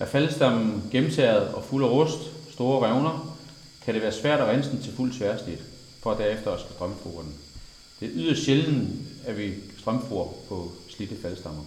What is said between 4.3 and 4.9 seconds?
at rense den